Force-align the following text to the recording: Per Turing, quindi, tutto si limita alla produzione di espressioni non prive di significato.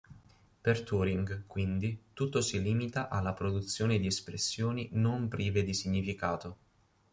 Per 0.61 0.81
Turing, 0.81 1.43
quindi, 1.45 2.05
tutto 2.13 2.41
si 2.41 2.59
limita 2.59 3.07
alla 3.07 3.33
produzione 3.35 3.99
di 3.99 4.07
espressioni 4.07 4.89
non 4.93 5.27
prive 5.27 5.61
di 5.63 5.75
significato. 5.75 6.57